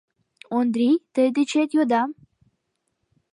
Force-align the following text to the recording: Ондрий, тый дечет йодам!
Ондрий, 0.57 0.95
тый 1.13 1.27
дечет 1.35 1.69
йодам! 1.75 2.09